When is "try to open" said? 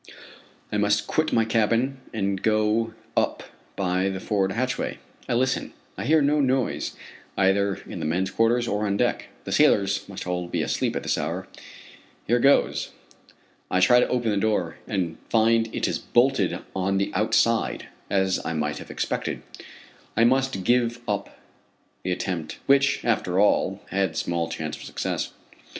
13.79-14.31